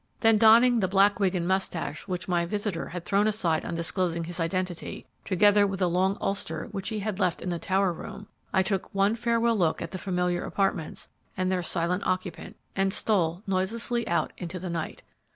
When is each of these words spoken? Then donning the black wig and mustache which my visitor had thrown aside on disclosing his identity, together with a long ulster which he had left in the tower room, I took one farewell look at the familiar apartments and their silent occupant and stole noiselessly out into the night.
Then 0.21 0.39
donning 0.39 0.79
the 0.79 0.87
black 0.87 1.19
wig 1.19 1.35
and 1.35 1.47
mustache 1.47 2.07
which 2.07 2.27
my 2.27 2.43
visitor 2.43 2.87
had 2.87 3.05
thrown 3.05 3.27
aside 3.27 3.63
on 3.63 3.75
disclosing 3.75 4.23
his 4.23 4.39
identity, 4.39 5.05
together 5.23 5.67
with 5.67 5.79
a 5.79 5.85
long 5.85 6.17
ulster 6.19 6.67
which 6.71 6.89
he 6.89 6.97
had 7.01 7.19
left 7.19 7.39
in 7.39 7.49
the 7.49 7.59
tower 7.59 7.93
room, 7.93 8.25
I 8.51 8.63
took 8.63 8.95
one 8.95 9.13
farewell 9.15 9.55
look 9.55 9.79
at 9.79 9.91
the 9.91 9.99
familiar 9.99 10.43
apartments 10.43 11.09
and 11.37 11.51
their 11.51 11.61
silent 11.61 12.01
occupant 12.03 12.55
and 12.75 12.91
stole 12.91 13.43
noiselessly 13.45 14.07
out 14.07 14.33
into 14.39 14.57
the 14.57 14.71
night. 14.71 15.03